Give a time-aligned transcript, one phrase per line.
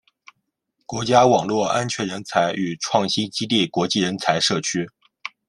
[0.87, 4.89] 国家网络安全人才与创新基地国际人才社区